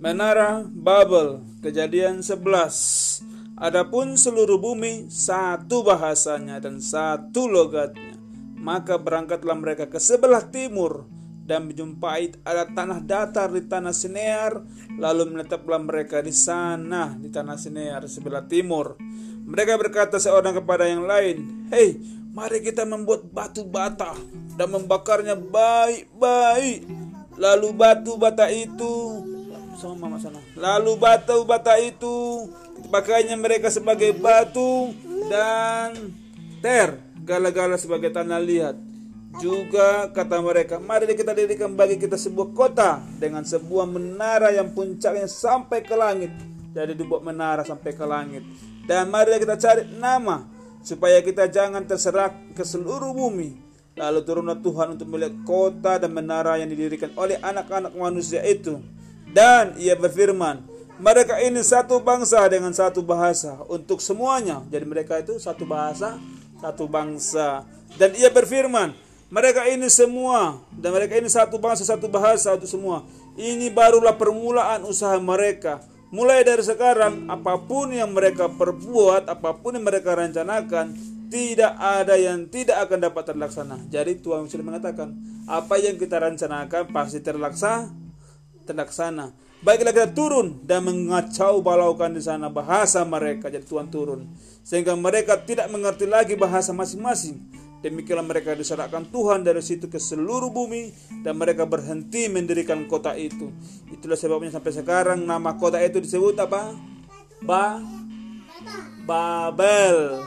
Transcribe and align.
Menara 0.00 0.64
Babel, 0.64 1.44
kejadian 1.60 2.24
11. 2.24 3.20
Adapun 3.60 4.16
seluruh 4.16 4.56
bumi 4.56 5.12
satu 5.12 5.84
bahasanya 5.84 6.56
dan 6.56 6.80
satu 6.80 7.44
logatnya. 7.44 8.16
Maka 8.56 8.96
berangkatlah 8.96 9.60
mereka 9.60 9.92
ke 9.92 10.00
sebelah 10.00 10.48
timur 10.48 11.04
dan 11.44 11.68
menjumpai 11.68 12.32
ada 12.48 12.64
tanah 12.64 13.04
datar 13.04 13.52
di 13.52 13.60
tanah 13.60 13.92
Sinear, 13.92 14.64
lalu 14.96 15.36
menetaplah 15.36 15.84
mereka 15.84 16.24
di 16.24 16.32
sana 16.32 17.12
di 17.20 17.28
tanah 17.28 17.60
Sinear 17.60 18.00
sebelah 18.08 18.48
timur. 18.48 18.96
Mereka 19.44 19.76
berkata 19.76 20.16
seorang 20.16 20.64
kepada 20.64 20.88
yang 20.88 21.04
lain, 21.04 21.68
"Hei, 21.68 22.00
mari 22.32 22.64
kita 22.64 22.88
membuat 22.88 23.28
batu 23.28 23.68
bata 23.68 24.16
dan 24.56 24.72
membakarnya 24.72 25.36
baik-baik. 25.36 26.88
Lalu 27.36 27.68
batu 27.76 28.16
bata 28.20 28.48
itu 28.48 29.09
Lalu 30.60 30.92
batu 31.00 31.40
bata 31.48 31.80
itu 31.80 32.46
pakainya 32.92 33.34
mereka 33.40 33.72
sebagai 33.72 34.12
batu 34.12 34.92
dan 35.32 36.12
ter 36.60 37.00
gala-gala 37.24 37.80
sebagai 37.80 38.12
tanah 38.12 38.40
liat. 38.40 38.76
Juga 39.38 40.10
kata 40.10 40.42
mereka, 40.42 40.82
mari 40.82 41.06
kita 41.14 41.30
dirikan 41.30 41.78
bagi 41.78 41.96
kita 41.96 42.18
sebuah 42.18 42.50
kota 42.50 42.98
dengan 43.16 43.46
sebuah 43.46 43.86
menara 43.86 44.50
yang 44.50 44.74
puncaknya 44.74 45.30
sampai 45.30 45.86
ke 45.86 45.94
langit. 45.94 46.34
Jadi 46.74 46.98
dibuat 46.98 47.22
menara 47.22 47.62
sampai 47.62 47.94
ke 47.94 48.02
langit. 48.02 48.42
Dan 48.84 49.06
mari 49.06 49.38
kita 49.38 49.54
cari 49.54 49.86
nama 49.86 50.44
supaya 50.82 51.22
kita 51.22 51.46
jangan 51.46 51.86
terserak 51.86 52.34
ke 52.58 52.66
seluruh 52.66 53.14
bumi. 53.14 53.54
Lalu 53.94 54.18
turunlah 54.26 54.58
Tuhan 54.58 54.98
untuk 54.98 55.06
melihat 55.06 55.34
kota 55.46 56.02
dan 56.02 56.10
menara 56.10 56.58
yang 56.58 56.66
didirikan 56.66 57.14
oleh 57.14 57.38
anak-anak 57.38 57.94
manusia 57.94 58.42
itu 58.42 58.82
dan 59.30 59.78
ia 59.78 59.94
berfirman, 59.94 60.66
mereka 61.00 61.40
ini 61.40 61.62
satu 61.64 62.02
bangsa 62.02 62.44
dengan 62.50 62.74
satu 62.76 63.00
bahasa 63.00 63.56
untuk 63.72 64.04
semuanya. 64.04 64.60
Jadi 64.68 64.84
mereka 64.84 65.16
itu 65.16 65.40
satu 65.40 65.64
bahasa, 65.64 66.20
satu 66.60 66.84
bangsa. 66.90 67.64
Dan 67.96 68.12
ia 68.18 68.28
berfirman, 68.28 68.92
mereka 69.30 69.64
ini 69.70 69.86
semua 69.88 70.60
dan 70.74 70.90
mereka 70.92 71.16
ini 71.16 71.30
satu 71.30 71.56
bangsa, 71.56 71.86
satu 71.86 72.10
bahasa 72.10 72.52
untuk 72.52 72.68
semua. 72.68 73.06
Ini 73.38 73.70
barulah 73.70 74.18
permulaan 74.18 74.84
usaha 74.84 75.16
mereka. 75.16 75.80
Mulai 76.10 76.42
dari 76.42 76.66
sekarang, 76.66 77.30
apa 77.30 77.54
pun 77.62 77.94
yang 77.94 78.10
mereka 78.10 78.50
perbuat, 78.50 79.30
apa 79.30 79.54
pun 79.54 79.78
yang 79.78 79.86
mereka 79.86 80.18
rencanakan, 80.18 80.98
tidak 81.30 81.78
ada 81.78 82.18
yang 82.18 82.50
tidak 82.50 82.82
akan 82.82 82.98
dapat 83.06 83.30
terlaksana. 83.30 83.78
Jadi 83.86 84.18
Tuhan 84.18 84.50
sudah 84.50 84.66
mengatakan, 84.66 85.14
apa 85.46 85.78
yang 85.78 85.94
kita 85.94 86.18
rencanakan 86.18 86.90
pasti 86.90 87.22
terlaksana 87.22 87.99
terlaksana. 88.70 89.34
Baiklah 89.60 89.92
kita 89.92 90.08
turun 90.16 90.64
dan 90.64 90.88
mengacau 90.88 91.60
balaukan 91.60 92.16
di 92.16 92.24
sana 92.24 92.48
bahasa 92.48 93.04
mereka. 93.04 93.52
Jadi 93.52 93.68
Tuhan 93.68 93.92
turun. 93.92 94.24
Sehingga 94.64 94.96
mereka 94.96 95.36
tidak 95.36 95.68
mengerti 95.68 96.08
lagi 96.08 96.32
bahasa 96.32 96.72
masing-masing. 96.72 97.36
Demikianlah 97.84 98.24
mereka 98.24 98.56
diserahkan 98.56 99.08
Tuhan 99.12 99.44
dari 99.44 99.60
situ 99.60 99.88
ke 99.88 100.00
seluruh 100.00 100.48
bumi 100.48 100.92
dan 101.24 101.36
mereka 101.36 101.68
berhenti 101.68 102.28
mendirikan 102.32 102.88
kota 102.88 103.12
itu. 103.16 103.52
Itulah 103.92 104.16
sebabnya 104.16 104.52
sampai 104.52 104.72
sekarang 104.72 105.20
nama 105.28 105.56
kota 105.56 105.76
itu 105.80 106.00
disebut 106.00 106.40
apa? 106.40 106.72
Ba 107.44 107.80
Babel. 109.04 110.24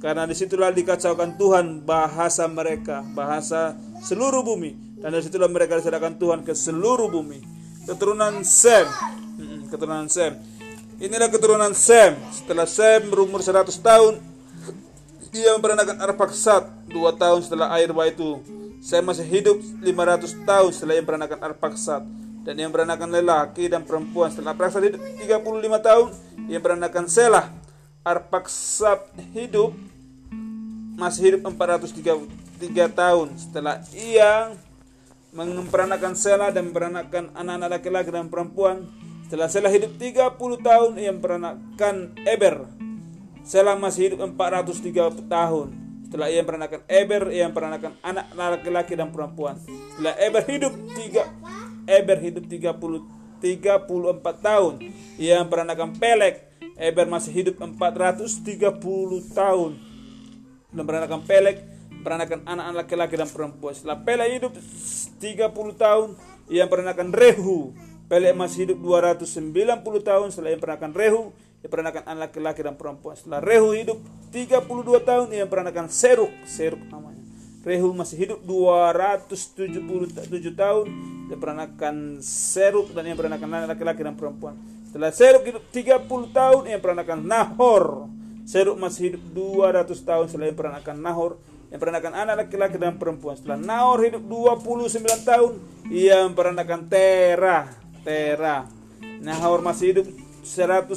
Karena 0.00 0.28
di 0.28 0.36
situlah 0.36 0.72
dikacaukan 0.72 1.40
Tuhan 1.40 1.66
bahasa 1.84 2.44
mereka, 2.48 3.04
bahasa 3.12 3.76
seluruh 4.00 4.44
bumi. 4.44 5.00
Dan 5.00 5.12
di 5.12 5.24
situlah 5.24 5.48
mereka 5.48 5.76
diserahkan 5.80 6.16
Tuhan 6.16 6.40
ke 6.44 6.52
seluruh 6.56 7.08
bumi 7.08 7.55
keturunan 7.86 8.42
Sem. 8.42 8.86
Keturunan 9.70 10.10
Sem. 10.10 10.34
Inilah 10.98 11.30
keturunan 11.30 11.72
Sem. 11.72 12.18
Setelah 12.34 12.66
Sem 12.66 13.06
berumur 13.06 13.40
100 13.40 13.70
tahun, 13.78 14.18
ia 15.30 15.54
memperanakan 15.54 15.96
Arpaksat 16.00 16.64
dua 16.90 17.12
tahun 17.14 17.44
setelah 17.46 17.70
air 17.78 17.94
bah 17.94 18.10
itu. 18.10 18.42
Sem 18.82 19.04
masih 19.04 19.24
hidup 19.24 19.56
500 19.82 20.44
tahun 20.44 20.70
setelah 20.74 20.94
ia 20.98 21.02
memperanakan 21.06 21.38
Arpaksat. 21.40 22.02
Dan 22.46 22.52
ia 22.58 22.66
memperanakan 22.66 23.08
lelaki 23.10 23.70
dan 23.70 23.82
perempuan. 23.86 24.34
Setelah 24.34 24.54
Arpaksat 24.56 24.82
hidup 24.82 25.00
35 25.22 25.86
tahun, 25.86 26.08
ia 26.50 26.58
memperanakan 26.58 27.04
Selah. 27.06 27.46
Arpaksat 28.06 29.14
hidup 29.34 29.74
masih 30.96 31.34
hidup 31.34 31.40
403 31.52 32.88
tahun 32.88 33.28
setelah 33.36 33.84
ia 33.92 34.56
memperanakan 35.36 36.16
Sela 36.16 36.48
dan 36.48 36.72
memperanakan 36.72 37.36
anak-anak 37.36 37.68
laki-laki 37.76 38.08
dan 38.08 38.32
perempuan. 38.32 38.88
Setelah 39.28 39.52
Sela 39.52 39.68
hidup 39.68 40.00
30 40.00 40.32
tahun, 40.64 40.90
ia 40.96 41.12
memperanakan 41.12 42.16
Eber. 42.24 42.64
Sela 43.44 43.76
masih 43.76 44.16
hidup 44.16 44.24
403 44.24 45.28
tahun. 45.28 45.68
Setelah 46.08 46.32
ia 46.32 46.40
memperanakan 46.40 46.80
Eber, 46.88 47.22
ia 47.34 47.44
memperanakan 47.52 47.92
anak 48.00 48.26
laki-laki 48.32 48.96
dan 48.96 49.12
perempuan. 49.12 49.60
Setelah 49.92 50.14
Eber 50.16 50.42
hidup 50.48 50.72
3 50.72 51.28
Eber 51.86 52.18
hidup 52.18 52.44
30 52.48 53.16
34 53.40 54.40
tahun. 54.40 54.74
Ia 55.20 55.44
memperanakan 55.44 56.00
Pelek. 56.00 56.48
Eber 56.76 57.08
masih 57.08 57.32
hidup 57.32 57.60
430 57.60 58.56
tahun. 59.32 59.72
Dan 60.72 60.82
memperanakan 60.84 61.20
Pelek 61.24 61.75
peranakan 62.06 62.46
anak-anak 62.46 62.86
laki-laki 62.86 63.14
dan 63.18 63.26
perempuan. 63.26 63.74
Setelah 63.74 63.98
Pele 64.06 64.30
hidup 64.30 64.54
30 64.54 65.74
tahun, 65.74 66.08
ia 66.46 66.70
peranakan 66.70 67.10
Rehu. 67.10 67.74
Pele 68.06 68.30
masih 68.30 68.70
hidup 68.70 68.78
290 68.78 69.26
tahun 70.06 70.26
setelah 70.30 70.54
ia 70.54 70.60
peranakan 70.62 70.94
Rehu, 70.94 71.34
ia 71.58 71.66
peranakan 71.66 72.06
anak 72.06 72.30
laki-laki 72.30 72.62
dan 72.62 72.78
perempuan. 72.78 73.18
Setelah 73.18 73.42
Rehu 73.42 73.74
hidup 73.74 73.98
32 74.30 75.02
tahun, 75.02 75.26
ia 75.34 75.50
peranakan 75.50 75.90
Seruk, 75.90 76.30
Seruk 76.46 76.86
namanya. 76.86 77.18
Rehu 77.66 77.90
masih 77.90 78.14
hidup 78.22 78.38
277 78.46 79.82
tahun, 80.54 80.86
ia 81.26 81.34
peranakan 81.34 82.22
Seruk 82.22 82.94
dan 82.94 83.10
ia 83.10 83.18
peranakan 83.18 83.48
anak 83.50 83.74
laki-laki 83.74 84.06
dan 84.06 84.14
perempuan. 84.14 84.54
Setelah 84.86 85.10
Seruk 85.10 85.42
hidup 85.42 85.66
30 85.74 86.30
tahun, 86.30 86.62
ia 86.70 86.78
peranakan 86.78 87.18
Nahor. 87.26 88.06
Seruk 88.46 88.78
masih 88.78 89.10
hidup 89.10 89.22
200 89.34 89.90
tahun 90.06 90.30
setelah 90.30 90.46
ia 90.46 90.54
peranakan 90.54 90.96
Nahor 91.02 91.42
yang 91.70 91.78
peranakan 91.82 92.14
anak 92.14 92.46
laki-laki 92.46 92.78
dan 92.78 92.94
perempuan. 92.94 93.34
Setelah 93.34 93.58
Naor 93.58 93.98
hidup 94.06 94.22
29 94.22 95.26
tahun, 95.26 95.52
ia 95.90 96.22
memperanakan 96.30 96.80
Tera. 96.86 97.66
Tera. 98.06 98.70
Nahor 99.18 99.64
masih 99.66 99.96
hidup 99.96 100.06
119 100.46 100.94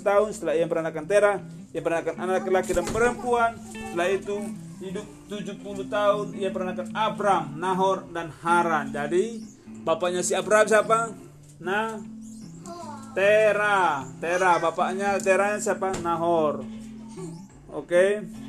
tahun 0.00 0.28
setelah 0.32 0.56
ia 0.56 0.64
memperanakan 0.64 1.04
Tera, 1.04 1.32
ia 1.76 1.80
memperanakan 1.84 2.14
anak 2.16 2.48
laki-laki 2.48 2.72
dan 2.72 2.86
perempuan. 2.88 3.60
Setelah 3.68 4.08
itu 4.08 4.36
hidup 4.80 5.06
70 5.28 5.92
tahun 5.92 6.26
ia 6.40 6.48
memperanakan 6.48 6.88
Abram, 6.96 7.44
Nahor 7.60 8.08
dan 8.08 8.32
Haran. 8.40 8.88
Jadi 8.88 9.44
bapaknya 9.84 10.24
si 10.24 10.32
Abram 10.32 10.64
siapa? 10.64 11.12
Nah, 11.60 12.00
Tera. 13.12 14.08
Tera 14.22 14.56
bapaknya 14.56 15.20
Teranya 15.20 15.60
siapa? 15.60 15.92
Nahor. 16.00 16.64
Oke. 17.68 17.84
Okay. 17.84 18.47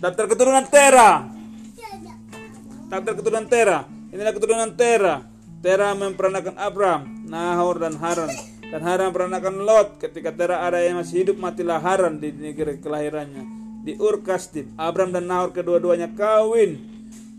Daftar 0.00 0.32
keturunan 0.32 0.64
Tera. 0.64 1.28
Daftar 2.88 3.12
keturunan 3.20 3.44
Tera. 3.44 3.84
Inilah 4.08 4.32
keturunan 4.32 4.72
Tera. 4.72 5.20
Tera 5.60 5.92
memperanakan 5.92 6.56
Abram, 6.56 7.04
Nahor 7.28 7.76
dan 7.76 8.00
Haran. 8.00 8.32
Dan 8.64 8.80
Haran 8.80 9.12
memperanakan 9.12 9.60
Lot. 9.60 10.00
Ketika 10.00 10.32
Tera 10.32 10.64
ada 10.64 10.80
yang 10.80 11.04
masih 11.04 11.20
hidup, 11.20 11.36
matilah 11.36 11.76
Haran 11.76 12.16
di 12.16 12.32
negeri 12.32 12.80
kelahirannya. 12.80 13.44
Di 13.84 14.00
Ur. 14.00 14.24
Abram 14.80 15.12
dan 15.12 15.28
Nahor 15.28 15.52
kedua-duanya 15.52 16.08
kawin. 16.16 16.80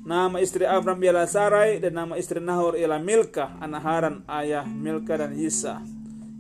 Nama 0.06 0.38
istri 0.38 0.70
Abram 0.70 1.02
ialah 1.02 1.26
Sarai 1.26 1.82
dan 1.82 1.98
nama 1.98 2.14
istri 2.14 2.38
Nahor 2.38 2.78
ialah 2.78 3.02
Milka, 3.02 3.58
anak 3.58 3.82
Haran, 3.82 4.16
ayah 4.30 4.66
Milka 4.70 5.18
dan 5.18 5.34
Yisa. 5.34 5.82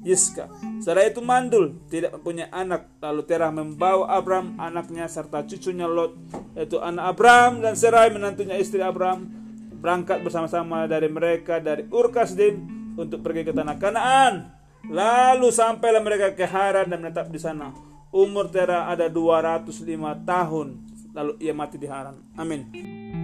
Yiska. 0.02 0.50
Setelah 0.82 1.06
itu 1.06 1.22
mandul, 1.22 1.78
tidak 1.88 2.18
mempunyai 2.18 2.50
anak. 2.50 2.90
Lalu 2.98 3.22
Terah 3.30 3.54
membawa 3.54 4.10
Abram, 4.10 4.58
anaknya 4.58 5.06
serta 5.06 5.46
cucunya 5.46 5.86
Lot, 5.86 6.18
yaitu 6.58 6.82
anak 6.82 7.18
Abram 7.18 7.62
dan 7.62 7.78
Serai 7.78 8.10
menantunya 8.10 8.58
istri 8.58 8.82
Abram, 8.82 9.30
berangkat 9.78 10.26
bersama-sama 10.26 10.90
dari 10.90 11.10
mereka 11.10 11.62
dari 11.62 11.86
Ur 11.94 12.10
Kasdim 12.10 12.66
untuk 12.98 13.22
pergi 13.22 13.46
ke 13.46 13.54
tanah 13.54 13.78
Kanaan. 13.78 14.34
Lalu 14.90 15.54
sampailah 15.54 16.02
mereka 16.02 16.34
ke 16.34 16.50
Haran 16.50 16.90
dan 16.90 17.06
menetap 17.06 17.30
di 17.30 17.38
sana. 17.38 17.70
Umur 18.10 18.50
Terah 18.50 18.90
ada 18.90 19.06
205 19.06 19.70
tahun. 20.26 20.68
Lalu 21.14 21.32
ia 21.40 21.54
mati 21.54 21.78
di 21.78 21.86
Haran. 21.86 22.18
Amin. 22.34 23.21